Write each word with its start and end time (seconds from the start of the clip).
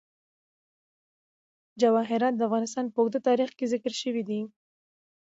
جواهرات 1.81 2.33
د 2.37 2.41
افغانستان 2.49 2.85
په 2.89 2.97
اوږده 3.01 3.19
تاریخ 3.29 3.49
کې 3.57 3.65
ذکر 3.73 3.93
شوی 4.01 4.23
دی. 4.29 4.41